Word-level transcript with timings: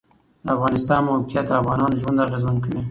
د 0.45 0.47
افغانستان 0.55 1.01
د 1.03 1.05
موقعیت 1.07 1.45
د 1.47 1.51
افغانانو 1.61 1.99
ژوند 2.01 2.17
اغېزمن 2.25 2.57
کوي. 2.63 2.79